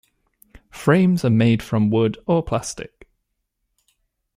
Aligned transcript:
Frames 0.71 1.23
are 1.23 1.29
made 1.29 1.61
from 1.61 1.91
wood 1.91 2.17
or 2.25 2.41
plastic. 2.41 3.07